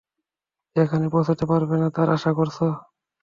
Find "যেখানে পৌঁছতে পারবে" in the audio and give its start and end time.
0.75-1.75